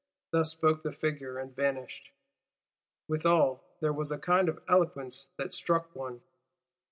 [0.31, 2.09] Thus spoke the figure; and vanished.
[3.07, 6.21] "Withal there was a kind of eloquence that struck one."